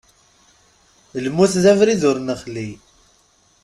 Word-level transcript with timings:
Lmut 1.25 1.53
d 1.63 1.65
abrid 1.71 2.01
ur 2.09 2.17
nexli. 2.27 2.69